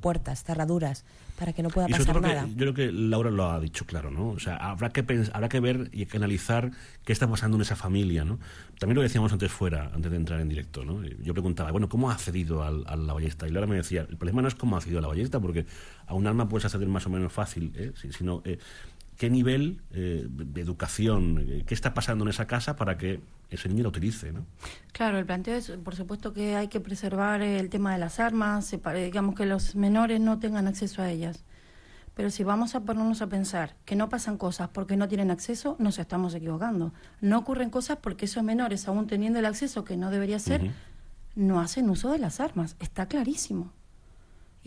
puertas, 0.00 0.44
cerraduras, 0.44 1.04
para 1.38 1.52
que 1.52 1.62
no 1.62 1.68
pueda 1.70 1.86
pasar 1.88 2.14
que 2.14 2.20
nada. 2.20 2.46
yo 2.48 2.56
creo 2.56 2.74
que 2.74 2.92
Laura 2.92 3.30
lo 3.30 3.50
ha 3.50 3.60
dicho 3.60 3.84
claro, 3.86 4.10
¿no? 4.10 4.28
O 4.30 4.38
sea, 4.38 4.56
habrá 4.56 4.90
que 4.90 5.04
habrá 5.32 5.48
que 5.48 5.60
ver 5.60 5.88
y 5.92 6.06
que 6.06 6.16
analizar 6.16 6.70
qué 7.04 7.12
está 7.12 7.28
pasando 7.28 7.56
en 7.56 7.62
esa 7.62 7.76
familia, 7.76 8.24
¿no? 8.24 8.38
También 8.78 8.96
lo 8.96 9.02
decíamos 9.02 9.32
antes 9.32 9.50
fuera, 9.52 9.90
antes 9.94 10.10
de 10.10 10.16
entrar 10.16 10.40
en 10.40 10.48
directo, 10.48 10.84
¿no? 10.84 11.04
Yo 11.04 11.32
preguntaba, 11.34 11.70
bueno, 11.70 11.88
¿cómo 11.88 12.10
ha 12.10 12.14
accedido 12.14 12.62
al, 12.62 12.84
a 12.86 12.96
la 12.96 13.12
ballesta? 13.12 13.46
Y 13.46 13.50
Laura 13.50 13.66
me 13.66 13.76
decía, 13.76 14.06
el 14.08 14.16
problema 14.16 14.42
no 14.42 14.48
es 14.48 14.54
cómo 14.54 14.76
ha 14.76 14.78
accedido 14.78 14.98
a 14.98 15.02
la 15.02 15.08
ballesta, 15.08 15.38
porque 15.40 15.66
a 16.06 16.14
un 16.14 16.26
arma 16.26 16.48
puedes 16.48 16.64
acceder 16.64 16.88
más 16.88 17.06
o 17.06 17.10
menos 17.10 17.32
fácil, 17.32 17.72
¿eh? 17.76 17.92
Si- 18.00 18.12
sino 18.12 18.42
eh, 18.44 18.58
qué 19.16 19.30
nivel 19.30 19.80
eh, 19.92 20.26
de 20.28 20.60
educación, 20.60 21.44
eh, 21.48 21.64
qué 21.66 21.74
está 21.74 21.94
pasando 21.94 22.24
en 22.24 22.30
esa 22.30 22.46
casa 22.46 22.76
para 22.76 22.96
que 22.98 23.20
ese 23.50 23.68
niño 23.68 23.82
la 23.82 23.88
utilice, 23.88 24.32
¿no? 24.32 24.46
Claro, 24.92 25.18
el 25.18 25.26
planteo 25.26 25.56
es, 25.56 25.70
por 25.70 25.96
supuesto, 25.96 26.32
que 26.32 26.56
hay 26.56 26.68
que 26.68 26.80
preservar 26.80 27.40
el 27.42 27.70
tema 27.70 27.92
de 27.92 27.98
las 27.98 28.20
armas, 28.20 28.70
digamos 28.94 29.34
que 29.34 29.46
los 29.46 29.74
menores 29.74 30.20
no 30.20 30.38
tengan 30.38 30.66
acceso 30.66 31.02
a 31.02 31.10
ellas. 31.10 31.44
Pero 32.14 32.30
si 32.30 32.42
vamos 32.42 32.74
a 32.74 32.80
ponernos 32.80 33.22
a 33.22 33.28
pensar 33.28 33.76
que 33.84 33.94
no 33.94 34.08
pasan 34.08 34.38
cosas 34.38 34.70
porque 34.70 34.96
no 34.96 35.06
tienen 35.06 35.30
acceso, 35.30 35.76
nos 35.78 36.00
estamos 36.00 36.34
equivocando. 36.34 36.92
No 37.20 37.38
ocurren 37.38 37.70
cosas 37.70 37.98
porque 38.02 38.24
esos 38.24 38.42
menores, 38.42 38.88
aún 38.88 39.06
teniendo 39.06 39.38
el 39.38 39.46
acceso 39.46 39.84
que 39.84 39.96
no 39.96 40.10
debería 40.10 40.40
ser, 40.40 40.72
no 41.36 41.60
hacen 41.60 41.88
uso 41.88 42.10
de 42.10 42.18
las 42.18 42.40
armas. 42.40 42.74
Está 42.80 43.06
clarísimo. 43.06 43.72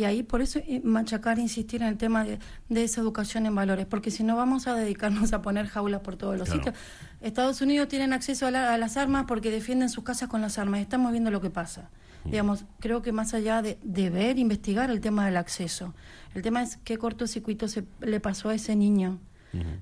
Y 0.01 0.03
ahí 0.03 0.23
por 0.23 0.41
eso 0.41 0.57
eh, 0.65 0.81
machacar, 0.83 1.37
insistir 1.37 1.83
en 1.83 1.87
el 1.89 1.95
tema 1.97 2.23
de, 2.23 2.39
de 2.69 2.83
esa 2.83 3.01
educación 3.01 3.45
en 3.45 3.53
valores, 3.53 3.85
porque 3.85 4.09
si 4.09 4.23
no 4.23 4.35
vamos 4.35 4.65
a 4.65 4.73
dedicarnos 4.73 5.31
a 5.31 5.43
poner 5.43 5.67
jaulas 5.67 6.01
por 6.01 6.15
todos 6.17 6.39
los 6.39 6.49
Claro. 6.49 6.63
sitios. 6.63 6.75
Estados 7.21 7.61
Unidos 7.61 7.87
tienen 7.87 8.11
acceso 8.11 8.47
a, 8.47 8.51
la- 8.51 8.73
a 8.73 8.79
las 8.79 8.97
armas 8.97 9.25
porque 9.27 9.51
defienden 9.51 9.89
sus 9.89 10.03
casas 10.03 10.27
con 10.27 10.41
las 10.41 10.57
armas. 10.57 10.79
Estamos 10.81 11.11
viendo 11.11 11.29
lo 11.29 11.39
que 11.39 11.51
pasa. 11.51 11.91
Digamos, 12.25 12.65
creo 12.79 13.03
que 13.03 13.11
más 13.11 13.35
allá 13.35 13.61
de, 13.61 13.77
de 13.83 14.09
ver, 14.09 14.39
investigar 14.39 14.89
el 14.89 15.01
tema 15.01 15.23
del 15.27 15.37
acceso, 15.37 15.93
el 16.33 16.41
tema 16.41 16.63
es 16.63 16.77
qué 16.83 16.97
cortocircuito 16.97 17.67
se 17.67 17.83
le 17.99 18.19
pasó 18.19 18.49
a 18.49 18.55
ese 18.55 18.75
niño 18.75 19.19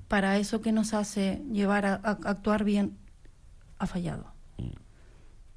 para 0.08 0.36
eso 0.36 0.60
que 0.60 0.70
nos 0.72 0.92
hace 0.92 1.42
llevar 1.50 1.86
a, 1.86 1.94
a 1.94 2.10
actuar 2.30 2.64
bien, 2.64 2.94
ha 3.78 3.86
fallado. 3.86 4.26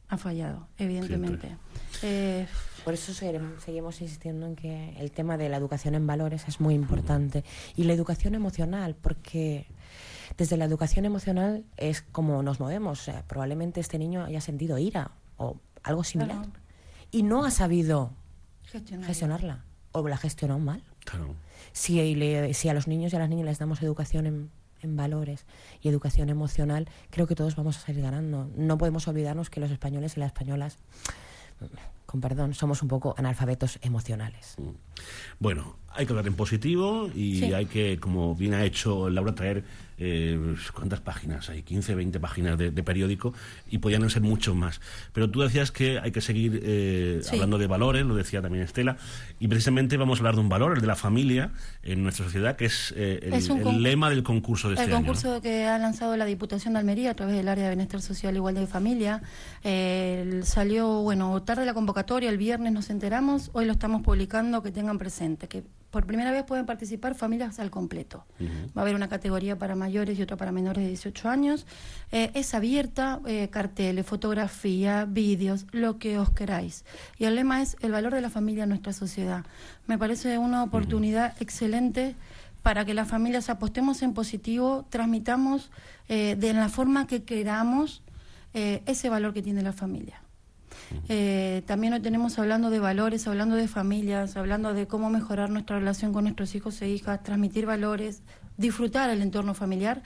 Ha 0.07 0.17
fallado, 0.17 0.67
evidentemente. 0.77 1.57
Eh, 2.01 2.45
Por 2.83 2.93
eso 2.93 3.13
seguimos 3.13 4.01
insistiendo 4.01 4.45
en 4.45 4.55
que 4.55 4.95
el 4.99 5.11
tema 5.11 5.37
de 5.37 5.47
la 5.49 5.57
educación 5.57 5.95
en 5.95 6.05
valores 6.05 6.45
es 6.47 6.59
muy 6.59 6.73
importante. 6.75 7.43
Y 7.75 7.83
la 7.85 7.93
educación 7.93 8.35
emocional, 8.35 8.95
porque 8.95 9.67
desde 10.37 10.57
la 10.57 10.65
educación 10.65 11.05
emocional 11.05 11.63
es 11.77 12.01
como 12.01 12.43
nos 12.43 12.59
movemos. 12.59 12.99
O 12.99 13.03
sea, 13.03 13.23
probablemente 13.27 13.79
este 13.79 13.97
niño 13.99 14.23
haya 14.25 14.41
sentido 14.41 14.77
ira 14.77 15.11
o 15.37 15.57
algo 15.83 16.03
similar. 16.03 16.37
Claro. 16.37 16.51
Y 17.11 17.23
no 17.23 17.45
ha 17.45 17.51
sabido 17.51 18.11
gestionar. 18.63 19.07
gestionarla 19.07 19.65
o 19.93 20.05
la 20.07 20.17
gestionó 20.17 20.59
mal. 20.59 20.83
Claro. 21.05 21.35
Si, 21.71 22.15
le- 22.15 22.53
si 22.53 22.67
a 22.69 22.73
los 22.73 22.87
niños 22.87 23.13
y 23.13 23.15
a 23.15 23.19
las 23.19 23.29
niñas 23.29 23.45
les 23.45 23.59
damos 23.59 23.81
educación 23.81 24.25
en, 24.25 24.51
en 24.81 24.97
valores 24.97 25.45
y 25.81 25.87
educación 25.89 26.29
emocional, 26.29 26.89
creo 27.11 27.27
que 27.27 27.35
todos 27.35 27.55
vamos 27.55 27.77
a 27.77 27.81
salir 27.81 28.01
ganando. 28.01 28.49
No 28.57 28.77
podemos 28.77 29.07
olvidarnos 29.07 29.49
que 29.49 29.59
los 29.61 29.71
españoles 29.71 30.17
y 30.17 30.19
las 30.19 30.27
españolas, 30.27 30.77
con 32.05 32.21
perdón, 32.21 32.53
somos 32.53 32.81
un 32.81 32.87
poco 32.87 33.15
analfabetos 33.17 33.79
emocionales. 33.81 34.55
Bueno, 35.39 35.77
hay 35.95 36.05
que 36.05 36.11
hablar 36.11 36.27
en 36.27 36.35
positivo 36.35 37.09
y 37.13 37.39
Sí. 37.39 37.53
hay 37.53 37.65
que, 37.65 37.99
como 37.99 38.35
bien 38.35 38.53
ha 38.53 38.63
hecho 38.63 39.09
Laura, 39.09 39.33
traer, 39.35 39.63
eh, 39.97 40.55
¿cuántas 40.73 41.01
páginas? 41.01 41.49
Hay 41.49 41.61
15, 41.63 41.93
20 41.95 42.19
páginas 42.19 42.57
de, 42.57 42.71
de 42.71 42.83
periódico 42.83 43.33
y 43.69 43.77
podían 43.79 44.07
ser 44.09 44.21
muchos 44.23 44.55
más. 44.55 44.81
Pero 45.13 45.29
tú 45.29 45.41
decías 45.41 45.71
que 45.71 45.99
hay 45.99 46.11
que 46.11 46.21
seguir 46.21 46.59
eh, 46.63 47.19
Sí. 47.23 47.35
hablando 47.35 47.57
de 47.57 47.67
valores, 47.67 48.05
lo 48.05 48.15
decía 48.15 48.41
también 48.41 48.63
Estela, 48.63 48.97
y 49.39 49.47
precisamente 49.47 49.97
vamos 49.97 50.17
a 50.17 50.21
hablar 50.21 50.35
de 50.35 50.41
un 50.41 50.49
valor, 50.49 50.73
el 50.75 50.81
de 50.81 50.87
la 50.87 50.95
familia 50.95 51.51
en 51.83 52.01
nuestra 52.03 52.25
sociedad, 52.25 52.55
que 52.55 52.65
es, 52.65 52.93
eh, 52.95 53.19
el, 53.23 53.33
Es 53.33 53.49
el 53.49 53.81
lema 53.83 54.09
del 54.09 54.23
concurso 54.23 54.69
de 54.69 54.75
este 54.75 54.85
El 54.85 54.91
año. 54.91 54.99
¿no? 55.01 55.05
concurso 55.07 55.41
que 55.41 55.65
ha 55.65 55.77
lanzado 55.77 56.15
la 56.17 56.25
Diputación 56.25 56.73
de 56.73 56.79
Almería 56.79 57.11
a 57.11 57.15
través 57.15 57.35
del 57.35 57.47
área 57.47 57.65
de 57.65 57.69
Bienestar 57.71 58.01
Social, 58.01 58.35
Igualdad 58.35 58.61
de 58.61 58.67
Familia, 58.67 59.21
el- 59.63 60.43
salió, 60.45 61.01
bueno, 61.01 61.41
tarde 61.43 61.65
la 61.65 61.73
convocatoria, 61.73 61.92
el 62.23 62.37
viernes 62.37 62.73
nos 62.73 62.89
enteramos, 62.89 63.49
hoy 63.53 63.65
lo 63.65 63.73
estamos 63.73 64.01
publicando, 64.01 64.61
que 64.63 64.71
tengan 64.71 64.97
presente, 64.97 65.47
que 65.47 65.63
por 65.91 66.07
primera 66.07 66.31
vez 66.31 66.43
pueden 66.43 66.65
participar 66.65 67.13
familias 67.13 67.59
al 67.59 67.69
completo. 67.69 68.25
Va 68.75 68.81
a 68.81 68.81
haber 68.81 68.95
una 68.95 69.09
categoría 69.09 69.59
para 69.59 69.75
mayores 69.75 70.17
y 70.17 70.23
otra 70.23 70.37
para 70.37 70.51
menores 70.51 70.83
de 70.83 70.87
18 70.89 71.29
años. 71.29 71.67
Eh, 72.11 72.31
es 72.33 72.55
abierta, 72.55 73.19
eh, 73.27 73.49
carteles, 73.49 74.03
fotografía, 74.03 75.05
vídeos, 75.05 75.67
lo 75.71 75.99
que 75.99 76.17
os 76.17 76.31
queráis. 76.31 76.83
Y 77.19 77.25
el 77.25 77.35
lema 77.35 77.61
es 77.61 77.77
el 77.81 77.91
valor 77.91 78.15
de 78.15 78.21
la 78.21 78.31
familia 78.31 78.63
en 78.63 78.69
nuestra 78.69 78.91
sociedad. 78.91 79.45
Me 79.85 79.99
parece 79.99 80.39
una 80.39 80.63
oportunidad 80.63 81.35
excelente 81.39 82.15
para 82.63 82.85
que 82.85 82.95
las 82.95 83.07
familias 83.07 83.51
apostemos 83.51 84.01
en 84.01 84.15
positivo, 84.15 84.87
transmitamos 84.89 85.69
eh, 86.09 86.35
de 86.39 86.53
la 86.53 86.69
forma 86.69 87.05
que 87.05 87.23
queramos 87.23 88.01
ese 88.55 89.09
valor 89.09 89.33
que 89.33 89.41
tiene 89.41 89.63
la 89.63 89.73
familia. 89.73 90.22
Eh, 91.09 91.63
también 91.65 91.93
hoy 91.93 92.01
tenemos 92.01 92.37
hablando 92.39 92.69
de 92.69 92.79
valores, 92.79 93.27
hablando 93.27 93.55
de 93.55 93.67
familias, 93.67 94.37
hablando 94.37 94.73
de 94.73 94.87
cómo 94.87 95.09
mejorar 95.09 95.49
nuestra 95.49 95.79
relación 95.79 96.13
con 96.13 96.23
nuestros 96.23 96.55
hijos 96.55 96.81
e 96.81 96.89
hijas, 96.89 97.23
transmitir 97.23 97.65
valores, 97.65 98.21
disfrutar 98.57 99.09
el 99.09 99.21
entorno 99.21 99.53
familiar. 99.53 100.01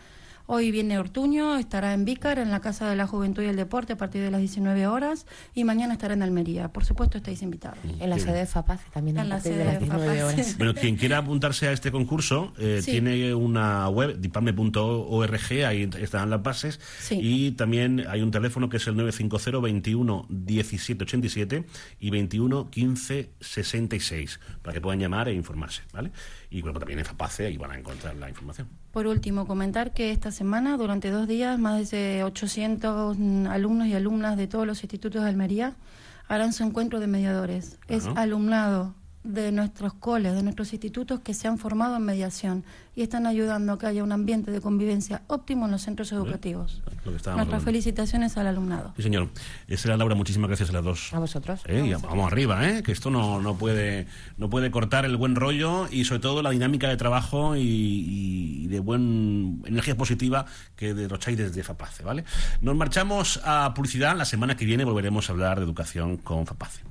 Hoy 0.50 0.72
viene 0.72 0.98
Ortuño, 0.98 1.58
estará 1.58 1.94
en 1.94 2.06
Vícar, 2.06 2.40
en 2.40 2.52
la 2.52 2.62
Casa 2.62 2.90
de 2.90 2.96
la 2.96 3.06
Juventud 3.06 3.44
y 3.44 3.48
el 3.48 3.58
Deporte, 3.58 3.92
a 3.94 3.98
partir 3.98 4.22
de 4.22 4.32
las 4.32 4.40
19 4.40 4.88
horas, 4.88 5.26
y 5.54 5.66
mañana 5.66 5.92
estará 5.92 6.14
en 6.14 6.24
Almería. 6.24 6.70
Por 6.70 6.86
supuesto, 6.86 7.18
estáis 7.18 7.42
invitados. 7.42 7.78
En 8.00 8.10
la 8.10 8.18
sede 8.18 8.40
de 8.40 8.46
FAPACE 8.46 8.86
también 8.94 9.18
a 9.18 9.24
En 9.24 9.30
la 9.30 9.36
partir 9.36 9.52
sede 9.52 9.60
de 9.60 9.66
las 9.66 9.74
de 9.74 9.80
19 9.82 10.06
FAPACE. 10.08 10.24
horas. 10.24 10.58
Bueno, 10.58 10.74
quien 10.74 10.96
quiera 10.96 11.18
apuntarse 11.18 11.68
a 11.68 11.74
este 11.74 11.92
concurso 11.92 12.54
eh, 12.58 12.80
Sí. 12.82 12.92
tiene 12.92 13.34
una 13.36 13.90
web, 13.90 14.20
dipame.org, 14.22 15.66
ahí 15.66 15.90
están 16.00 16.30
las 16.30 16.42
bases. 16.42 16.80
Sí. 17.00 17.20
Y 17.22 17.52
también 17.52 18.06
hay 18.08 18.22
un 18.22 18.32
teléfono 18.32 18.70
que 18.70 18.78
es 18.78 18.88
el 18.88 18.96
950 18.96 19.60
21 19.60 20.28
17 20.30 21.04
87 21.04 21.66
y 22.00 22.10
21 22.10 22.70
15 22.70 23.32
66 23.42 24.40
para 24.62 24.74
que 24.74 24.80
puedan 24.80 25.02
llamar 25.02 25.28
e 25.28 25.34
informarse, 25.34 25.82
¿vale? 25.92 26.12
Y 26.50 26.62
bueno, 26.62 26.80
también 26.80 27.00
en 27.00 27.06
FAPACE 27.06 27.48
ahí 27.48 27.58
van 27.58 27.72
a 27.72 27.78
encontrar 27.78 28.16
la 28.16 28.30
información. 28.30 28.70
Por 28.98 29.06
último, 29.06 29.46
comentar 29.46 29.94
que 29.94 30.10
esta 30.10 30.32
semana, 30.32 30.76
durante 30.76 31.12
dos 31.12 31.28
días, 31.28 31.60
más 31.60 31.92
de 31.92 32.24
800 32.24 33.16
mm, 33.16 33.46
alumnos 33.46 33.86
y 33.86 33.94
alumnas 33.94 34.38
de 34.38 34.48
todos 34.48 34.66
los 34.66 34.82
institutos 34.82 35.22
de 35.22 35.30
Almería 35.30 35.76
harán 36.28 36.52
su 36.52 36.64
encuentro 36.64 37.00
de 37.00 37.06
mediadores. 37.06 37.78
Es 37.88 38.08
alumnado 38.16 38.96
de 39.28 39.52
nuestros 39.52 39.94
coles, 39.94 40.34
de 40.34 40.42
nuestros 40.42 40.72
institutos 40.74 41.20
que 41.20 41.34
se 41.34 41.48
han 41.48 41.58
formado 41.58 41.98
en 41.98 42.04
mediación 42.04 42.64
y 42.96 43.02
están 43.02 43.28
ayudando 43.28 43.74
a 43.74 43.78
que 43.78 43.86
haya 43.86 44.04
un 44.04 44.12
ambiente 44.12 44.50
de 44.52 44.62
convivencia 44.62 45.22
óptimo 45.28 45.66
en 45.66 45.72
los 45.72 45.82
centros 45.84 46.12
educativos. 46.14 46.82
Lo 47.06 47.12
que 47.12 47.18
estábamos 47.18 47.26
Nuestras 47.26 47.38
hablando. 47.38 47.60
felicitaciones 47.60 48.38
al 48.38 48.48
alumnado. 48.48 48.94
Sí, 48.96 49.04
señor. 49.04 49.30
Estela 49.68 49.98
Laura, 49.98 50.16
muchísimas 50.16 50.48
gracias 50.48 50.70
a 50.70 50.74
las 50.74 50.84
dos. 50.84 51.14
A 51.14 51.20
vosotros. 51.20 51.62
Eh, 51.66 51.86
y 51.86 51.94
vamos 51.94 52.32
arriba, 52.32 52.68
¿eh? 52.68 52.82
que 52.82 52.92
esto 52.92 53.12
no, 53.12 53.42
no, 53.42 53.56
puede, 53.58 54.08
no 54.38 54.50
puede 54.50 54.72
cortar 54.72 55.06
el 55.06 55.18
buen 55.18 55.36
rollo 55.36 55.88
y 55.92 56.06
sobre 56.06 56.22
todo 56.22 56.42
la 56.42 56.50
dinámica 56.50 56.88
de 56.88 56.98
trabajo 56.98 57.56
y, 57.56 57.62
y 57.62 58.68
de 58.68 58.80
buen 58.80 59.62
energía 59.66 59.96
positiva 59.96 60.46
que 60.76 60.94
derrocháis 60.94 61.38
desde 61.38 61.64
FAPACE. 61.64 62.04
¿vale? 62.04 62.24
Nos 62.62 62.76
marchamos 62.76 63.42
a 63.44 63.74
publicidad. 63.76 64.16
La 64.18 64.26
semana 64.26 64.56
que 64.56 64.66
viene 64.66 64.86
volveremos 64.86 65.30
a 65.30 65.34
hablar 65.34 65.60
de 65.60 65.66
educación 65.66 66.18
con 66.18 66.48
FAPACE. 66.48 66.82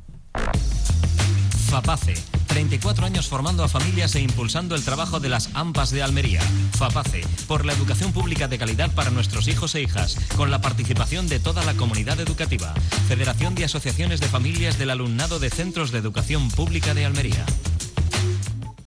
FAPACE, 1.67 2.15
34 2.47 3.07
años 3.07 3.27
formando 3.29 3.65
a 3.65 3.69
familias 3.69 4.15
e 4.15 4.21
impulsando 4.21 4.75
el 4.77 4.85
trabajo 4.85 5.21
de 5.21 5.29
las 5.29 5.51
AMPAs 5.55 5.91
de 5.91 6.03
Almería. 6.03 6.41
FAPACE, 6.73 7.27
por 7.49 7.65
la 7.65 7.73
educación 7.73 8.13
pública 8.13 8.49
de 8.49 8.59
calidad 8.59 8.95
para 8.95 9.11
nuestros 9.11 9.49
hijos 9.49 9.75
e 9.75 9.83
hijas, 9.83 10.17
con 10.37 10.51
la 10.51 10.61
participación 10.61 11.29
de 11.29 11.41
toda 11.41 11.65
la 11.65 11.75
comunidad 11.75 12.21
educativa. 12.21 12.73
Federación 13.09 13.55
de 13.55 13.65
Asociaciones 13.65 14.21
de 14.21 14.29
Familias 14.29 14.79
del 14.79 14.91
Alumnado 14.91 15.39
de 15.39 15.51
Centros 15.51 15.91
de 15.91 15.99
Educación 15.99 16.49
Pública 16.51 16.95
de 16.95 17.05
Almería. 17.05 17.45